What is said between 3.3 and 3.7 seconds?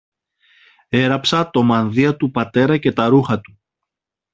του